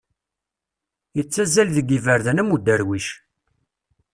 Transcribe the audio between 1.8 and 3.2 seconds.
yiberdan am uderwic.